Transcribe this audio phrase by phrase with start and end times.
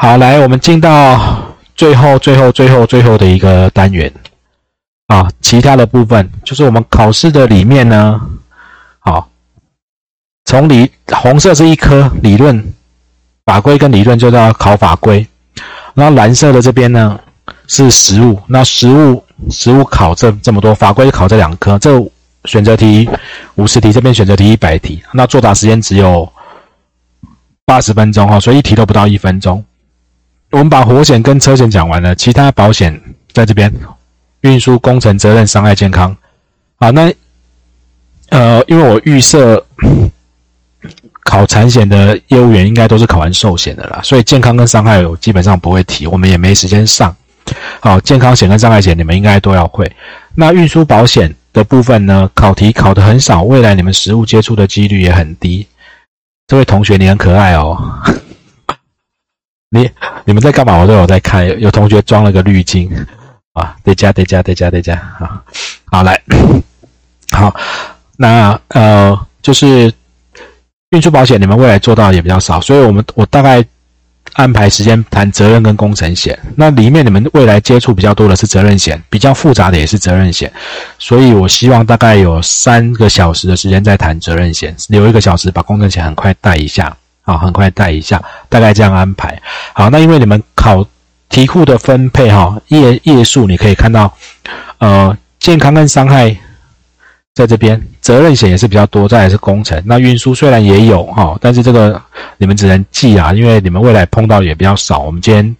[0.00, 1.42] 好，来，我们进到
[1.74, 4.10] 最后、最后、最后、最后的一个单元
[5.08, 8.20] 啊，其他的部分就是我们考试的里面呢，
[9.00, 9.28] 好，
[10.44, 12.72] 从理红色是一科理论
[13.44, 15.26] 法规跟理论，就叫考法规，
[15.94, 17.18] 然后蓝色的这边呢
[17.66, 22.00] 是实物，那实物实物考这这么多，法规考这两科，这
[22.44, 23.10] 选择题
[23.56, 26.32] 五十题，这边选择题一百题，那作答时间只有。
[27.66, 29.62] 八十分钟哈，所以一题都不到一分钟。
[30.50, 32.98] 我们把火险跟车险讲完了，其他保险
[33.32, 33.72] 在这边，
[34.40, 36.16] 运输、工程、责任、伤害、健康。
[36.80, 37.12] 好，那
[38.30, 39.64] 呃，因为我预设
[41.24, 47.14] 考产险的业务员应该都是考完寿险的啦，所以健康跟伤害我基本上不会提，我们也没时间上。
[47.80, 49.90] 好，健康险跟伤害险你们应该都要会。
[50.34, 55.66] 那运输保险的部分呢，考题考的很少，未来你们实物接触的几率也很低。
[56.46, 57.76] 这位同学，你很可爱哦。
[59.70, 59.90] 你
[60.24, 60.76] 你们在干嘛？
[60.76, 61.46] 我都有在看。
[61.60, 62.90] 有同学装了个滤镜
[63.52, 65.42] 啊，得加得加得加得加啊。
[65.86, 66.20] 好来，
[67.30, 67.54] 好，
[68.16, 69.92] 那呃，就是
[70.90, 73.64] 运输保险，你们未来做到也比较少，所以我们我大概。
[74.34, 80.52] 安排时间谈责任跟工程险，那里面你们未来接触比较多的是责任险，比较复杂的也是责任险，
[80.98, 86.94] 所以我希望大概有三个小时的时间在谈责任险，留一个小时把工程险很快带一下，
[87.28, 89.40] 啊，很快带一下，大概这样安排。
[89.74, 90.84] 好，那因为你们考
[91.28, 94.12] 题库的分配哈，页页数你可以看到，
[94.78, 96.34] 呃，健康跟伤害。
[97.34, 99.80] 在这边，责任险也是比较多，再来是工程。
[99.86, 102.02] 那运输虽然也有哈，但是这个
[102.36, 104.98] 你们只能记啊，因为你们未来碰到也比较少。
[104.98, 105.56] 我们今天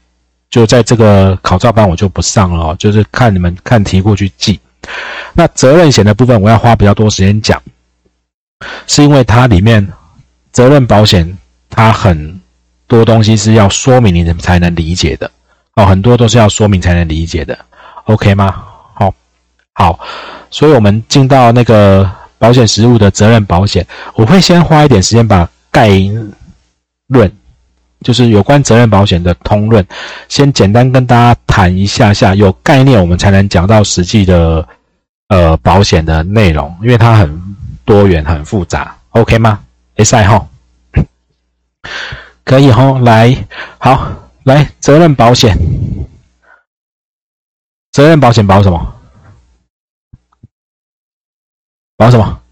[0.50, 4.58] 就在这个考照班我就不上了，就是看你们看题库去记。
[5.34, 7.62] 那责任险的部分我要花比较多时间讲，
[8.88, 9.86] 是因为它里面
[10.50, 11.38] 责任保险
[11.70, 12.40] 它很
[12.86, 15.30] 多东西是要说明你怎么才能理解的
[15.76, 17.58] 哦，很多都是要说明才能理解的
[18.04, 18.64] ，OK 吗？
[18.94, 19.14] 好，
[19.74, 20.00] 好。
[20.50, 25.90] 所以，我们进到那个保险实务的责任保险，我会先花一点时间把概
[27.08, 27.30] 论，
[28.00, 29.86] 就是有关责任保险的通论，
[30.28, 34.66] 先简单跟大家谈一下下，有概念，我们才能讲到实际的
[35.28, 39.60] 呃保险的内容，因为它很多元、很复杂，OK 吗
[39.96, 40.46] ？S I 哈，
[42.44, 43.46] 可以哈，来，
[43.78, 45.56] 好，来责任保险，
[47.92, 49.00] 责任保险保什么？
[51.96, 52.42] 保什么？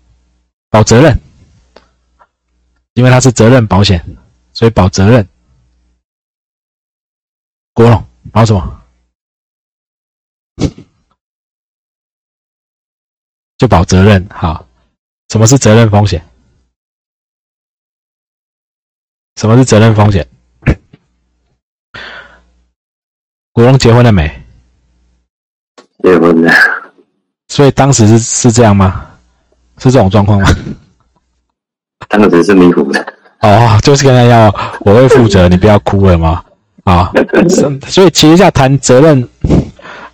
[0.68, 1.18] 保责任，
[2.94, 4.04] 因为它是责任保险，
[4.52, 5.26] 所以保责任。
[7.72, 8.82] 国龙保什么？
[13.56, 14.28] 就保责任。
[14.28, 14.66] 好，
[15.30, 16.22] 什么是责任风险？
[19.36, 20.26] 什么是责任风险？
[23.52, 24.28] 国龙结婚了没？
[26.02, 26.52] 结婚了。
[27.48, 29.06] 所以当时是是这样吗？
[29.78, 30.48] 是这种状况吗？
[32.08, 33.06] 当时是迷糊的
[33.40, 34.46] 哦，就是跟他要
[34.80, 36.42] 我会负责， 你不要哭了吗？
[36.84, 37.12] 啊，
[37.88, 39.28] 所以其实要谈责任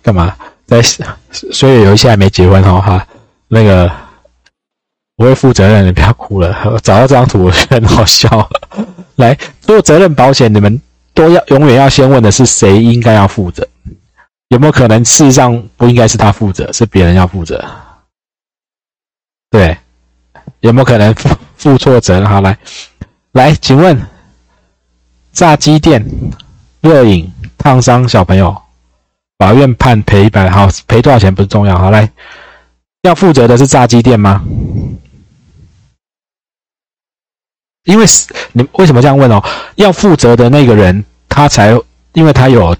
[0.01, 0.35] 干嘛？
[0.65, 3.07] 在所以有一些还没结婚哦哈，
[3.47, 3.89] 那个
[5.17, 6.53] 我会负责任，你不要哭了。
[6.81, 8.49] 找到这张图很好笑。
[9.15, 10.81] 来做责任保险，你们
[11.13, 13.67] 都要永远要先问的是谁应该要负责？
[14.49, 17.63] 有没有可能事实上不应该是他负责，是别人要负责？
[19.49, 19.77] 对，
[20.59, 22.23] 有没有可能负负错责？
[22.25, 22.57] 好，来，
[23.31, 23.99] 来，请问，
[25.31, 26.05] 炸鸡店
[26.81, 28.55] 热饮烫伤小朋友，
[29.37, 31.77] 法院判赔一百，好，赔多少钱不是重要。
[31.77, 32.09] 好，来，
[33.03, 34.43] 要负责的是炸鸡店吗？
[37.85, 39.43] 因为是你为什么这样问哦？
[39.75, 41.77] 要负责的那个人，他才
[42.13, 42.75] 因为他有。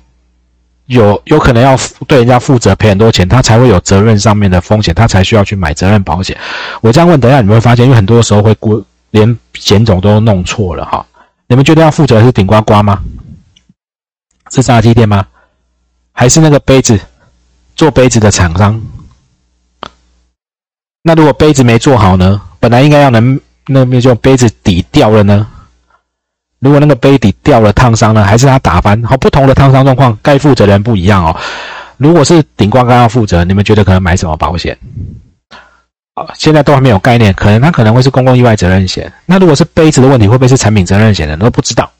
[0.87, 1.77] 有有可能要
[2.09, 6.37] 对人家负责赔很多钱，他才会有责任上面的风险，他才需要去买责任保险。
[6.81, 11.03] 我这样问，等一下你们会发现，因为很多时候会估连险种都弄错了哈。
[11.47, 13.01] 你们觉得要负责是顶呱呱吗？
[14.51, 15.25] 是炸鸡店吗？
[16.11, 16.99] 还是那个杯子
[17.77, 18.79] 做杯子的厂商？
[21.01, 22.41] 那如果杯子没做好呢？
[22.59, 25.47] 本来应该要能那面就杯子底掉了呢？
[26.59, 29.01] 如果那个杯底掉了烫伤呢，还是他打翻？
[29.03, 31.35] 好，不同的烫伤状况，该负责人不一样哦。
[31.97, 34.77] 如果是顶呱呱要负责，你们觉得可能买什么保险？
[36.15, 39.11] 好，现在都还没有概念，可能他可能会是公共意外责任险。
[39.25, 41.35] 那如果是杯子的问题，会不会是产品责任险的？
[41.37, 41.91] 都不知道。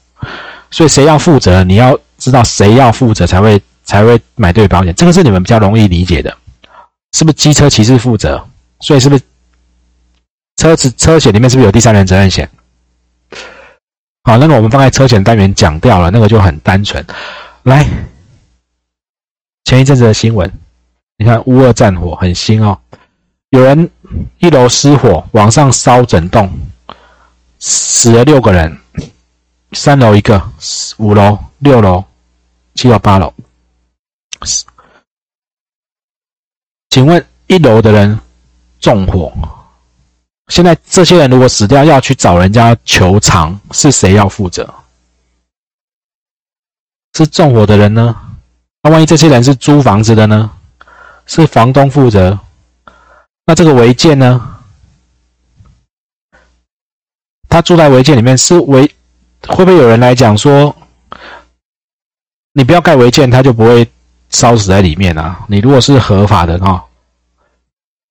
[0.70, 1.62] 所以谁要负责？
[1.64, 4.94] 你要知道谁要负责才会才会买对保险。
[4.94, 6.34] 这个是你们比较容易理解的，
[7.12, 8.42] 是不是机车骑士负责？
[8.80, 9.22] 所以是不是
[10.56, 12.48] 车子车险里面是不是有第三人责任险？
[14.22, 17.04] 好，那个我们放在车险单元讲掉了，那个就很单纯。
[17.64, 17.86] 来，
[19.64, 20.50] 前一阵子的新闻，
[21.18, 22.78] 你看乌俄战火很新哦，
[23.50, 23.90] 有人
[24.38, 26.50] 一楼失火往上烧整栋，
[27.58, 28.78] 死了六个人，
[29.72, 30.40] 三楼一个，
[30.96, 32.02] 五楼、六楼、
[32.74, 33.32] 七楼、八楼。
[36.90, 38.18] 请问一楼的人
[38.78, 39.32] 纵火？
[40.48, 44.72] 现在这些人如果死掉，要去找人家求偿，是谁要负责？
[47.14, 48.14] 是纵火的人呢？
[48.82, 50.50] 那万一这些人是租房子的呢？
[51.26, 52.38] 是房东负责？
[53.46, 54.58] 那这个违建呢？
[57.48, 58.94] 他住在违建里面，是违
[59.46, 60.76] 会不会有人来讲说，
[62.52, 63.88] 你不要盖违建，他就不会
[64.28, 65.44] 烧死在里面啊？
[65.48, 66.84] 你如果是合法的哈。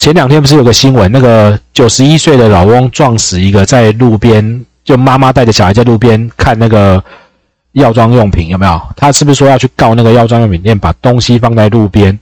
[0.03, 7.01] 前两天不是有个新闻，那个九十一岁的老翁撞死一个在路边，就妈妈带着小孩在路边看那个
[7.71, 8.81] 药妆用品，有没有？
[8.97, 12.19] 他是不是说要去告那个药妆用品店，把东西放在路边？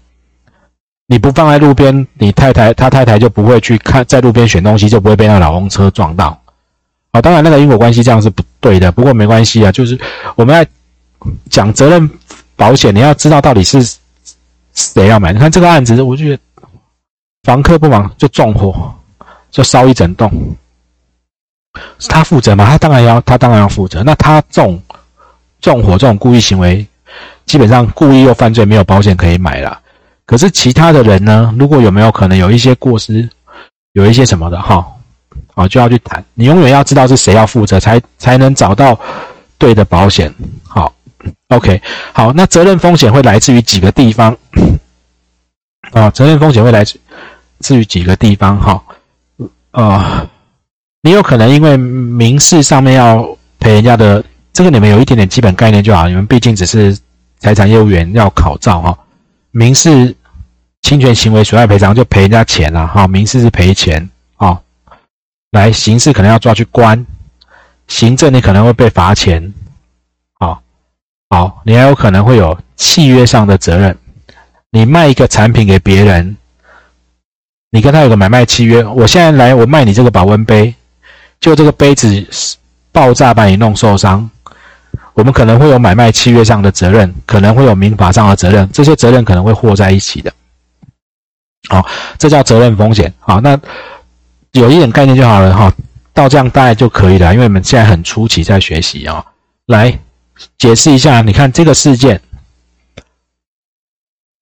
[1.08, 6.40] 你不放在路边，你太太他太太就不会去看，在路边选东西，就不会被那老翁车撞到。
[7.10, 10.00] 啊，当然那个因果关系这样是不对的，不过没关系啊，就是
[10.36, 10.64] 我们要
[11.50, 12.08] 讲责任
[12.56, 13.82] 保险，你要知道到底是
[14.76, 15.34] 谁要买。
[15.34, 16.40] 你看这个案子，我就觉得。
[17.44, 18.94] 房客不忙就纵火，
[19.50, 20.32] 就烧一整栋，
[21.98, 22.66] 是他负责吗？
[22.66, 24.04] 他当然要，他当然要负责。
[24.04, 24.80] 那他纵
[25.60, 26.86] 纵火这种故意行为，
[27.46, 29.80] 基本上故意又犯罪，没有保险可以买了。
[30.26, 31.54] 可是其他的人呢？
[31.58, 33.28] 如果有没有可能有一些过失，
[33.94, 34.86] 有一些什么的哈，
[35.56, 36.24] 啊就要去谈。
[36.36, 38.98] 你永远要知道是谁要负责，才才能找到
[39.58, 40.34] 对的保险。
[40.68, 40.94] 好
[41.48, 41.82] ，OK，
[42.14, 44.38] 好，那责任风险会来自于几个地方
[45.92, 46.10] 啊？
[46.12, 47.00] 责任风险会来自。
[47.62, 48.84] 至于几个地方哈，
[49.72, 50.30] 呃，
[51.02, 56.08] 你有可能因为民事上面要赔人家的，这个你们有一点点基本概念就好。
[56.08, 56.98] 你们毕竟只是
[57.40, 58.98] 财产业务员要考照哈，
[59.52, 60.16] 民事
[60.82, 64.60] 侵权行为损害赔偿就赔人家钱了哈，民事是赔钱啊，
[65.52, 67.06] 来刑事可能要抓去关，
[67.88, 69.54] 行政你可能会被罚钱，
[70.40, 70.62] 好，
[71.30, 73.98] 好，你还有可能会有契约上的责任，
[74.72, 76.36] 你卖一个产品给别人。
[77.74, 80.76] 你跟他有个买卖契约，我现在来，我卖你这个保温杯，
[81.40, 82.28] 就这个杯子
[82.92, 84.30] 爆炸把你弄受伤，
[85.14, 90.34] 我们可能会有买卖契约上的责任，可能会有民法上的责任，这些责任可能会和在一起的。
[91.70, 91.88] 好，
[92.18, 93.14] 这叫责任风险。
[93.20, 93.58] 好，那
[94.52, 95.74] 有一点概念就好了哈，
[96.14, 99.26] 到这样大概就可以了，因为我们现在很初期在学习啊。
[99.68, 99.98] 来
[100.58, 102.20] 解释一下，你看这个事件，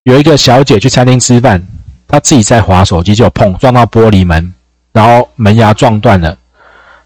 [0.02, 1.64] 有一个小姐去餐厅吃饭。
[2.10, 4.52] 他自己在划手机就碰撞到玻璃门，
[4.92, 6.36] 然后门牙撞断了，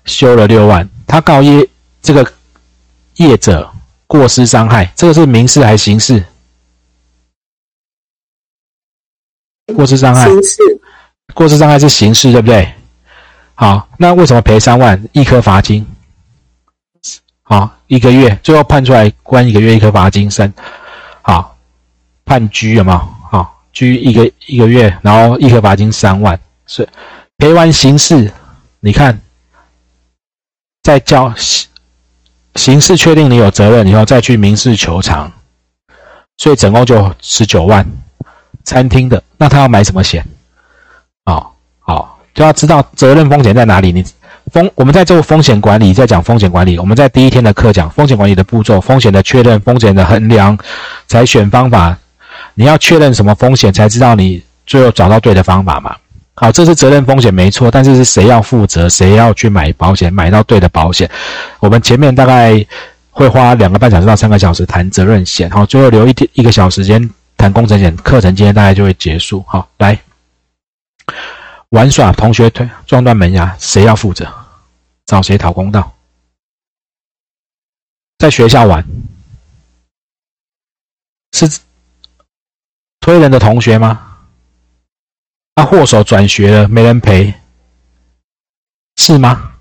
[0.05, 0.89] 修了六万。
[1.05, 1.67] 他告业
[2.01, 2.25] 这个
[3.17, 3.69] 业者
[4.07, 6.23] 过失伤害，这个是民事还是刑事？
[9.75, 10.23] 过失伤害。
[10.23, 10.57] 刑事。
[11.33, 12.73] 过失伤害是刑事，对不对？
[13.55, 15.03] 好，那为什么赔三万？
[15.11, 15.85] 一颗罚金。
[17.41, 20.51] 好，一个月，最后判出来关一个月，一颗罚金三。
[21.21, 21.57] 好，
[22.23, 23.22] 判拘有没有？
[23.73, 26.87] 拘一个一个月，然后一颗罚金三万，是
[27.37, 28.31] 赔完刑事，
[28.79, 29.19] 你看，
[30.83, 31.67] 再交刑
[32.55, 35.31] 刑事确定你有责任以后，再去民事求偿，
[36.37, 37.85] 所以总共就十九万。
[38.63, 40.25] 餐厅的那他要买什么险？
[41.25, 41.45] 哦，
[41.79, 43.91] 好，就要知道责任风险在哪里。
[43.91, 44.05] 你
[44.53, 50.57] 风我们在做风险管理，在讲风险管理，我们在第一天的课讲风险管理的步骤，风险的确认，风险的衡量，
[51.07, 51.97] 采选方法。
[52.55, 55.95] 你要确认什么风险，才知道你最后找到对的方法嘛？
[56.35, 61.09] 好，这是责任风险没错，但是是谁要负责，谁要去买保险，买到对的保险？
[61.59, 62.65] 我们前面大概
[63.11, 67.07] 会花两个半小时到三个小时谈责任险，好，最后留一天一个小时间
[67.37, 67.95] 谈工程险。
[67.97, 69.43] 课程今天大概就会结束。
[69.47, 69.99] 好，来
[71.69, 74.27] 玩耍，同学推撞断门牙，谁要负责？
[75.05, 75.93] 找谁讨公道？
[78.17, 78.83] 在学校玩
[81.33, 81.47] 是。
[83.03, 83.99] 推人的同学吗？
[85.55, 87.33] 他祸首转学了，没人陪，
[88.95, 89.51] 是吗？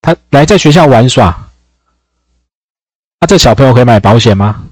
[0.00, 1.48] 他来在学校玩耍，
[3.20, 4.64] 那这小朋友可以买保险吗？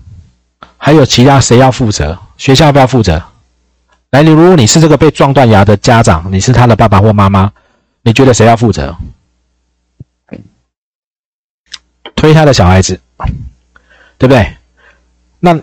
[0.79, 2.19] 还有其他谁要负责？
[2.37, 3.23] 学校要不要负责？
[4.11, 7.53] 来，你如果你是这个被撞断牙的家长，你是他的爸爸或妈妈，
[8.03, 8.97] 你觉得谁要负责？
[12.17, 13.01] 推他的小孩子，
[14.19, 14.57] 对不对？
[15.39, 15.57] 那。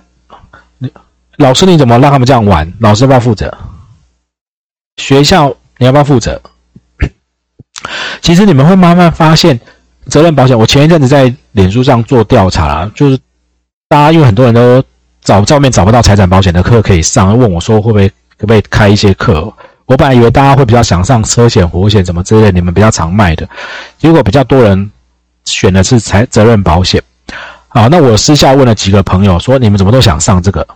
[1.37, 2.71] 老师，你怎么让他们这样玩？
[2.79, 3.55] 老师要不要负责？
[4.97, 6.41] 学校你要不要负责？
[8.21, 9.59] 其实你们会慢慢发现，
[10.07, 13.17] 责任保险，我前一阵子在脸书上做调查，就是
[13.87, 14.83] 大家因为很多人都
[15.21, 19.53] 找照面找不到财产保险的课可以上，问我说会不会可不可以开一些课？
[19.85, 23.47] 我本来以为大家会比较想上车险、活险什么之类，你们比较常卖的，
[23.99, 24.91] 结果比较多人
[25.45, 27.01] 选的是财责任保险。
[27.67, 30.67] 好，那我私下问了几个朋友，说你们怎么都想上这个？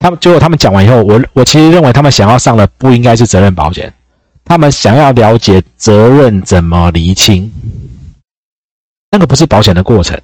[0.00, 3.92] 他们结果他们讲完以后，我我其实认为他们想要上的不应该是责任保险，
[4.44, 7.50] 他们想要了解责任怎么厘清，
[9.10, 10.18] 那个不是保险的过程。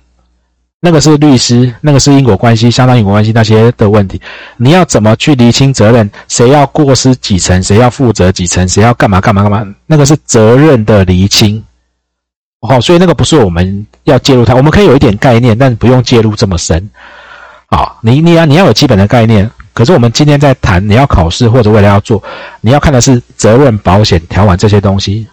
[0.81, 4.21] 那个是律师，那个是因果关系，相当因果关系那些的问题，
[4.59, 6.11] 你要怎么去厘清责任？
[6.29, 7.63] 谁要过失几层？
[7.63, 8.69] 谁要负责几层？
[8.69, 9.67] 谁要干嘛干嘛干嘛？
[9.87, 11.65] 那个是责任的厘清。
[12.69, 16.91] 好，所以那个不是我们要介入它，我们可以有一点概念，但不用介入这么深。
[17.71, 19.51] 好，你你要你要有基本的概念。
[19.75, 22.23] 可是我们今天在谈，你要考试或者未来要做，
[22.63, 25.27] 你要看的是责任保险条款这些东西，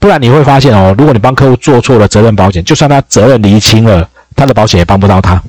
[0.00, 4.08] 不然你会发现哦，如果你帮客户做错了责任保险，就算他责任厘清了。
[4.36, 5.40] 他的保险也帮不到他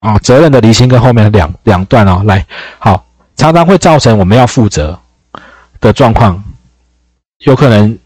[0.00, 0.18] 啊！
[0.18, 2.44] 责任的离心跟后面的两两段哦，来
[2.78, 5.00] 好，常常会造成我们要负责
[5.80, 6.44] 的状况，
[7.38, 7.98] 有可能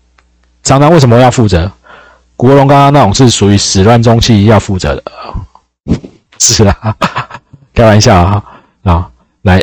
[0.62, 1.68] 常常为什么要负责？
[2.36, 5.02] 国龙刚刚那种是属于始乱终弃要负责的，
[6.38, 6.96] 是啊，
[7.74, 8.44] 开玩笑啊
[8.84, 9.10] 啊！
[9.42, 9.62] 来，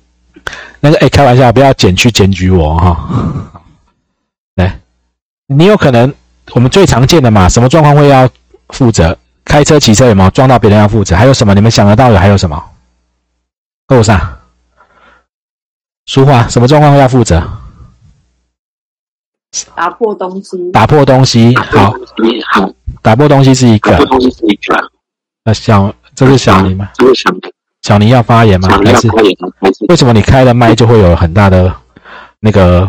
[0.80, 3.62] 那个哎，开玩笑，不要检去检举我哈！
[4.56, 4.80] 来，
[5.46, 6.12] 你有可能。
[6.52, 8.28] 我们最常见的嘛，什么状况会要
[8.68, 9.16] 负责？
[9.46, 11.16] 开车、骑车有没有撞到别人要负责？
[11.16, 11.54] 还有什么？
[11.54, 12.62] 你们想得到的还有什么？
[13.86, 14.38] 够上。
[16.06, 17.42] 俗话，什么状况会要负责？
[19.74, 20.70] 打破东西。
[20.70, 21.94] 打破东西，好。
[22.50, 22.70] 好
[23.00, 23.92] 打破东西是一个。
[23.92, 24.90] 打破东西是一个。
[25.44, 26.90] 那小，这是小尼吗？
[26.94, 27.40] 这是小尼。
[27.82, 28.68] 小尼要发言吗？
[28.68, 29.08] 还是？
[29.88, 31.74] 为什么你开了麦就会有很大的
[32.40, 32.88] 那个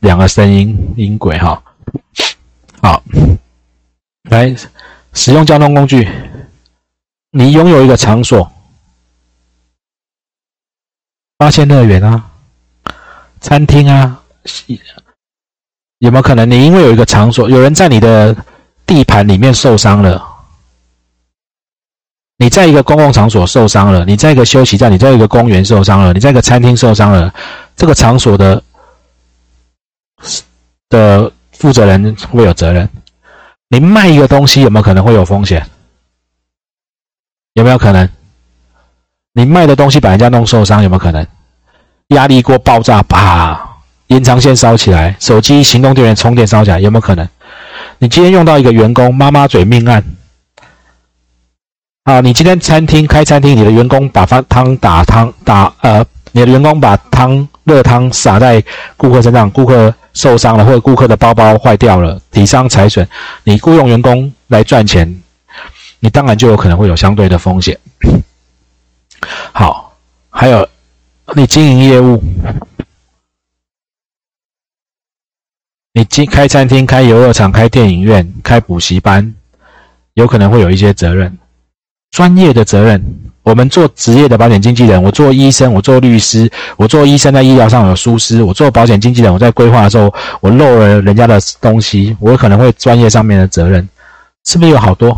[0.00, 1.38] 两个声音音轨？
[1.38, 1.62] 哈。
[2.82, 3.02] 好，
[4.30, 4.54] 来
[5.12, 6.08] 使用交通工具。
[7.32, 8.50] 你拥有一个场所，
[11.36, 12.24] 八仙乐园啊，
[13.40, 14.20] 餐厅啊，
[15.98, 18.34] 有没有可能你因为有一个场所，有人在你的
[18.84, 20.26] 地盘里面受伤了？
[22.40, 27.32] 你在一个公共场所受伤了，你在一个休息站，你在一个公园受伤了，你在一个餐厅受伤了，
[27.76, 28.62] 这个场所的
[30.88, 31.32] 的。
[31.60, 32.88] 负责人会有责任。
[33.68, 35.62] 你卖一个东西有没有可能会有风险？
[37.52, 38.08] 有没有可能？
[39.34, 41.26] 你卖的东西把人家弄受伤有没有可能？
[42.14, 43.60] 压力锅爆炸，啪！
[44.06, 47.28] 延长线烧起来，手机行动电源充电烧起来有没有可能？
[47.98, 50.02] 你今天用到一个员工妈妈嘴命案，
[52.10, 52.20] 啊！
[52.20, 58.62] 你今天餐厅开餐厅，你的员工把饭汤打汤打呃，你的员工把汤热汤洒在
[58.96, 59.94] 顾客身上，顾客。
[60.12, 63.06] 受伤了，或者顾客的包包坏掉了，体伤财损，
[63.44, 65.22] 你雇佣员工来赚钱，
[66.00, 67.78] 你当然就有可能会有相对的风险。
[69.52, 69.96] 好，
[70.28, 70.68] 还有
[71.36, 72.20] 你经营业务，
[75.92, 79.32] 你经开餐厅、开游乐场、开电影院、开补习班，
[80.14, 81.38] 有可能会有一些责任，
[82.10, 83.02] 专业的责任。
[83.42, 93.88] 我们做职业的保险经纪人，我做医生，我做律师，我做医生在医疗上有疏失，我做保险经纪人，我在规划的时候我漏了人家的东西，我可能会专业上面的责任，
[94.44, 95.16] 是不是有好多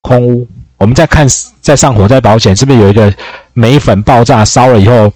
[0.00, 0.48] 空屋？
[0.78, 1.26] 我们在看
[1.60, 3.12] 在上火灾保险，是不是有一个
[3.52, 5.12] 煤粉爆炸烧了以后，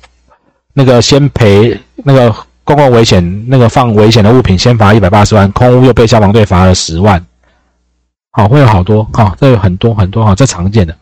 [0.74, 7.24] 那个先赔那个公共危险那个放危险的物品先罚一百八十万，空屋又被消防队罚了十万，
[8.32, 10.96] 好会有好多哈，这有很多很多哈，这常见的。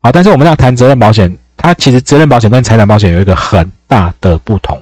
[0.00, 4.80] 好，但是我们要谈责任保险，它其实责任保险跟财产保险有一个很大的不同。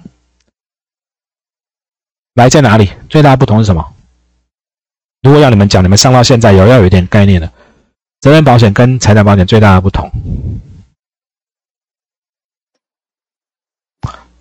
[2.35, 2.91] 来，在哪里？
[3.09, 3.95] 最大的不同是什么？
[5.23, 7.51] 如果要你们讲，你们上到现在有要有一点概念的，
[8.21, 10.11] 责任保险跟财产保险最大的不同，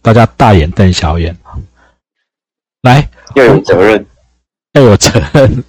[0.02, 1.36] 大家大眼瞪小眼。
[2.82, 4.06] 来，要有责任，
[4.74, 5.64] 要有责任。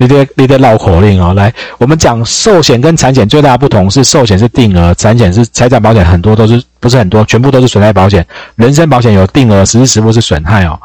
[0.00, 8.24] 你得你得绕口令哦，来，我们讲寿险跟产险最大的不同是，寿险是定额，产险是财产保险，很多都是不是很多，全部都是损害保险。
[8.54, 10.80] 人身保险有定额，实时实付是损害哦。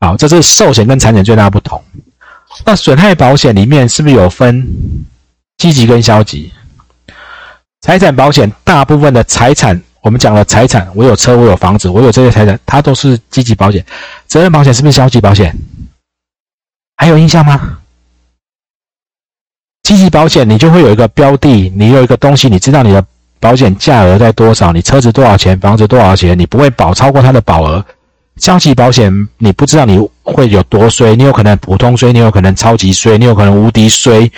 [0.00, 1.82] 好，这是寿险跟产险最大的不同。
[2.64, 4.66] 那损害保险里面是不是有分
[5.56, 6.52] 积极跟消极？
[7.80, 13.82] 财产保险大部分的财产，我们讲了财产，我有车，我有房子，我有这些财产，它都是积极保险。
[14.26, 15.56] 责任保险是不是消极保险？
[16.96, 17.78] 还有印象吗？
[19.88, 23.02] 积极保险，你就会有一个标的，你有一个东西，你知道你的
[23.40, 27.82] 保险价额在多少，你车子多少钱，房子多少钱，你不会保超过它的保额，
[28.36, 34.30] 消极保险你不知道你会有多衰，你有可能普通衰，你有可能超级衰，你有可能无敌衰，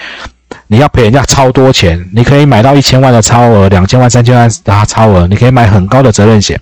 [0.68, 6.60] 你要赔人家超多钱，你可以买到一千万的超额、两千万、三千万的超额，你可以买很高的责任险，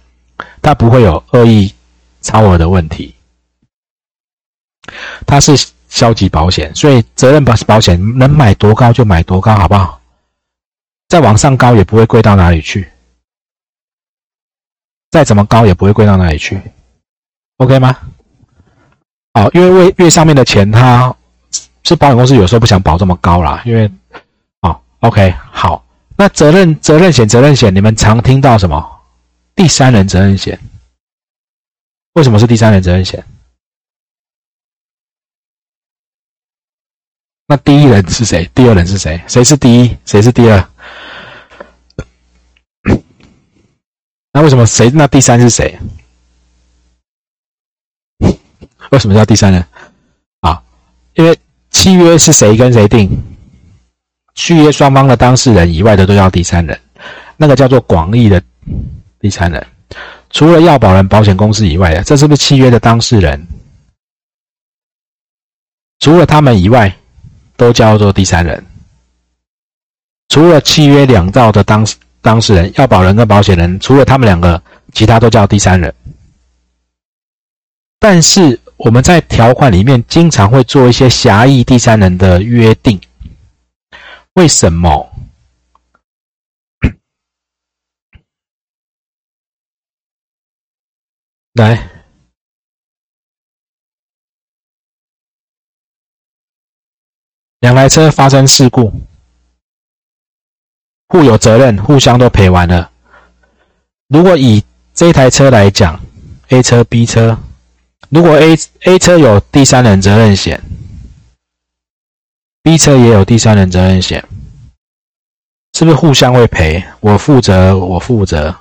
[0.63, 1.71] 它不会有恶意
[2.23, 3.15] 超额的问题。
[5.27, 5.53] 它是
[5.99, 10.01] 消极保险，所以责任保保险能买多高就买多高，好不好？
[11.09, 12.89] 再往上高也不会贵到哪里去，
[15.11, 16.61] 再怎么高也不会贵到哪里去
[17.57, 17.97] ，OK 吗？
[19.35, 21.13] 好，因为越越上面的钱，它
[21.83, 23.91] 是保险公司有时候不想保这么高啦，因为，
[24.63, 25.85] 好，OK，好，
[26.17, 29.01] 那责任责任险责任险，你们常听到什么？
[29.57, 30.57] 第三人责任险，
[32.13, 33.25] 为什么是第三人责任险？
[37.51, 38.49] 那第一人是谁？
[38.55, 39.19] 第二人是谁？
[39.27, 39.97] 谁是第一？
[40.05, 40.69] 谁是第二？
[44.35, 44.91] 那为什么谁？
[44.91, 45.79] 那第三是谁？
[48.91, 49.65] 为什么叫第三人？
[50.41, 50.63] 啊，
[51.15, 51.35] 因为
[51.71, 53.09] 契约是谁跟谁定，
[54.35, 56.79] 续约双方的当事人以外的都叫第三人，
[57.39, 58.43] 那个叫做广义的
[59.21, 59.67] 第三人。
[60.29, 63.47] 除了要保人保险公司以外的，这是不是契约的当事人？
[65.99, 66.95] 除了他们以外。
[67.59, 68.65] 都叫做第三人，
[70.29, 74.63] 除了契约两造的当事当事人、要保人跟保险人，除了他们两个，
[74.93, 75.93] 其他都叫第三人。
[77.99, 83.01] 但是我们在条款里面经常会做一些狭义第三人的约定，
[84.35, 85.13] 为什么？
[91.55, 91.98] 来。
[97.61, 98.93] 两台车发生事故，
[101.09, 102.91] 互有责任，互相都赔完了。
[104.07, 104.63] 如果以
[104.95, 105.99] 这台车来讲
[106.51, 107.37] ，A 车、B 车，
[108.11, 110.63] 如果 A A 车有第三人责任险
[112.63, 114.25] ，B 车也有第三人责任险，
[115.75, 116.85] 是不是互相会赔？
[117.01, 118.55] 我负责，我负责，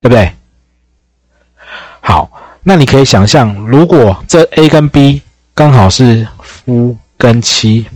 [0.00, 0.32] 对不对？
[2.00, 2.30] 好，
[2.62, 5.20] 那你可以想象，如果这 A 跟 B
[5.52, 7.86] 刚好是夫跟妻。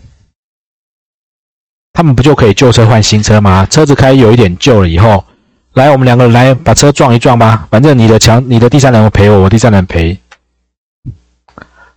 [1.96, 3.66] 他们不就可以旧车换新车吗？
[3.70, 5.24] 车子开有一点旧了以后，
[5.72, 7.66] 来，我们两个人来把车撞一撞吧。
[7.70, 10.14] 反正你的强，你的第三人赔我，我第三人赔。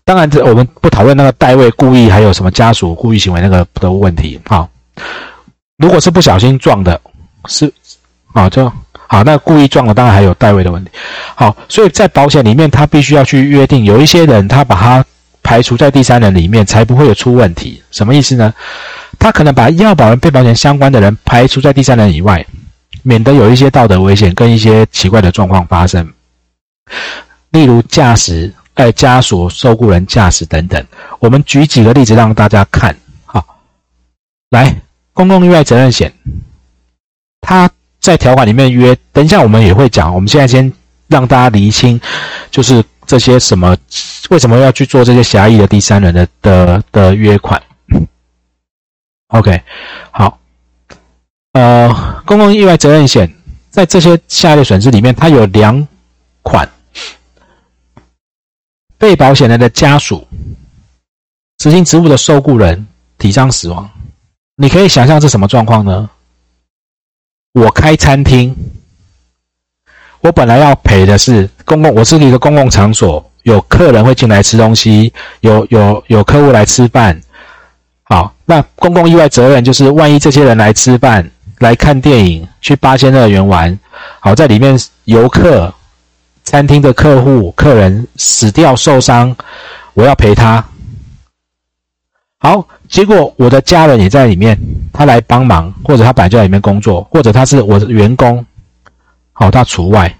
[0.05, 4.39] 当然，这我们不讨论那个代位故意，还有什么家属故意行为那个的问题。
[4.47, 4.69] 好，
[5.77, 7.01] 如果是不小心撞的，
[7.47, 7.69] 是，
[8.33, 8.71] 好就
[9.05, 9.21] 好。
[9.25, 10.89] 那故意撞了，当然还有代位的问题。
[11.35, 15.05] 好，所以在保险里面，他必须要去约定，有一些人他把他
[15.49, 17.81] 排除在第三人里面，才不会有出问题。
[17.89, 18.53] 什么意思呢？
[19.17, 22.45] 他可能把要保人、被保险相关的人排除在第三人以外，
[23.01, 26.07] 免得有一些道德危险跟一些奇怪的状况发生，
[27.49, 30.85] 例如驾驶、哎家属、受雇人驾驶等等。
[31.17, 32.95] 我们举几个例子让大家看。
[33.25, 33.43] 好，
[34.51, 34.79] 来，
[35.13, 36.13] 公共意外责任险，
[37.41, 37.67] 他
[37.99, 40.13] 在条款里面约，等一下我们也会讲。
[40.13, 40.71] 我们现在先
[41.07, 41.99] 让大家厘清，
[42.51, 43.75] 就是这些什么，
[44.29, 47.59] 为什么要去做这些狭义的第三人的的的约款。
[49.29, 49.63] OK，
[50.11, 50.39] 好，
[51.53, 53.27] 呃，公共意外责任险
[53.71, 55.87] 在这些下列损失里面，它有两
[56.43, 56.69] 款，
[58.99, 60.27] 被保险人的家属
[61.57, 62.85] 执行职务的受雇人
[63.17, 63.89] 体伤死亡，
[64.55, 66.07] 你可以想象是什么状况呢？
[67.53, 68.55] 我开餐厅，
[70.21, 77.19] 我本来要赔的是公共，我是一个公共场所，有客人会进来吃东西，有有有客户来吃饭。
[78.03, 81.29] 好，那公共意外责任就是，万一这些人来吃饭、
[81.59, 83.77] 来看电影、去八仙乐园玩，
[84.19, 85.73] 好，在里面游客、
[86.43, 89.35] 餐厅的客户、客人死掉受伤，
[89.93, 90.65] 我要赔他。
[92.39, 94.57] 好，结果我的家人也在里面，
[94.91, 98.43] 他来帮忙，或者他本来就在里面工作，或者他是我的员工，
[99.39, 100.15] 哦，他除外，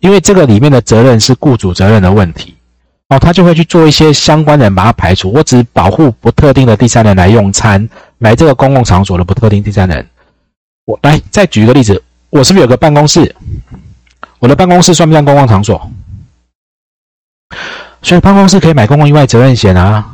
[0.00, 2.54] 因为这个里面的责任是雇主责任的问题。
[3.08, 5.32] 哦，他就会去做一些相关的人把它排除。
[5.32, 10.04] 我只保护不特定的第三人来用餐，来这个公共场所的不特定第三人。
[10.84, 13.32] 我来再举一个例子，我是不是有个办公室？
[14.40, 15.90] 我的办公室算不算公共场所？
[18.02, 20.04] 所以办公室可以买公共意外责任险啊。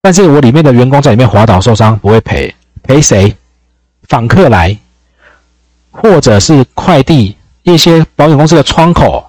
[0.00, 3.36] 但是我里面的员工在里面滑倒受伤不会赔，赔谁？
[4.08, 4.78] 访客来，
[5.90, 7.36] 或者是快递
[7.72, 9.24] 一些保险公司的窗口，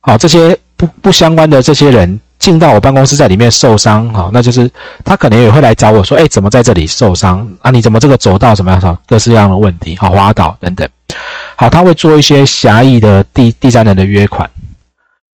[0.00, 2.20] 好这些不不相关的这些人。
[2.38, 4.70] 进到我办公室，在里面受伤，好，那就是
[5.02, 7.70] 他可能也会来找我说，哎，怎么在这里受伤啊？
[7.70, 8.98] 你怎么这个走道怎么样？
[9.06, 10.86] 各式各样的问题，好，滑倒等等，
[11.56, 14.48] 好，他会做一些狭义的第第三人的约款。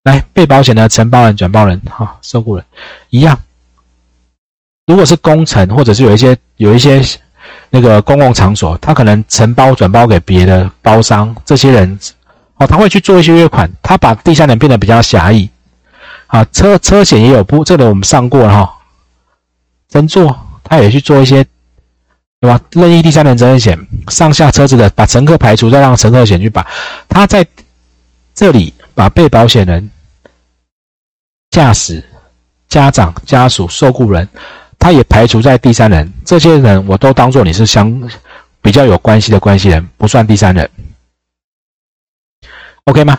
[0.04, 2.64] 来，被保险的承包人、转包人、哈受雇人
[3.10, 3.36] 一样。
[4.86, 7.02] 如果是工程，或者是有一些有一些
[7.68, 11.98] 那个公共场所，他可能承包转包给别的包商，这些人
[12.66, 15.48] 他会去做一些约款，他把第三人变得比较狭义。
[16.26, 18.78] 啊，车车险也有不，这里我们上过了哈。
[19.88, 21.44] 真做，他也去做一些，
[22.40, 22.58] 对吧？
[22.70, 26.66] 任意第三人责任险，上下车子的把乘客排除，再让乘客险去把，
[27.08, 27.46] 他在
[28.34, 29.90] 这里把被保险人、
[31.50, 32.02] 驾驶、
[32.70, 34.26] 家长、家属、受雇人，
[34.78, 37.92] 他也排除在第三人，这些人我都当做你是相
[38.62, 40.70] 比较有关系的关系人，不算第三人
[42.86, 43.18] ，OK 吗？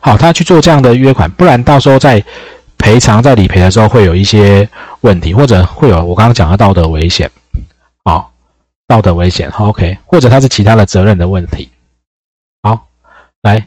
[0.00, 2.22] 好，他去做这样的约款，不然到时候在
[2.76, 4.68] 赔偿、在理赔的时候会有一些
[5.00, 7.30] 问题，或者会有我刚刚讲的道德危险。
[8.04, 8.32] 好，
[8.86, 11.70] 道德危险，OK，或者他是其他的责任的问题。
[12.62, 12.86] 好，
[13.40, 13.66] 来，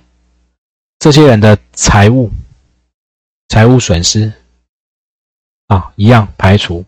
[0.99, 2.29] 这些人的财务、
[3.49, 4.31] 财务损失
[5.67, 6.85] 啊，一样排除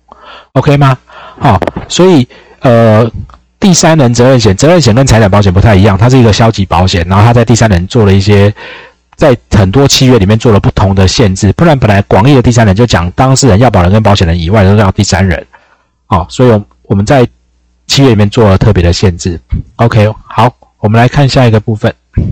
[0.53, 0.95] ，OK 吗？
[1.39, 2.27] 好，所以
[2.59, 3.11] 呃，
[3.59, 8.53] 第三人责任险，责任险跟财产保险不太一样，它是一个消极保险，然后他在第三人做了一些。
[9.15, 15.45] 在很多契约里面做了不同的限制，不然本来广义的第三人就讲当事人、要保人跟保险人以外都要第三人，
[16.05, 17.27] 好，所以我们在
[17.85, 19.37] 契约里面做了特别的限制。
[19.75, 21.93] OK，好，我们来看下一个部分。